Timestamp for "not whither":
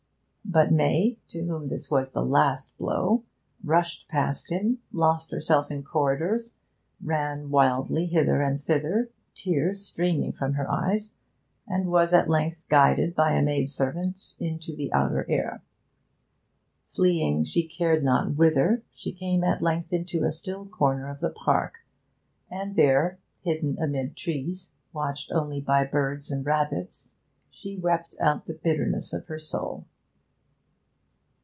18.03-18.83